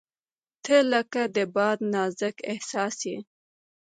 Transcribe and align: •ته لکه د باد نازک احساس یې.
•ته 0.63 0.75
لکه 0.91 1.21
د 1.35 1.37
باد 1.55 1.77
نازک 1.93 2.35
احساس 2.51 2.95
یې. 3.09 3.17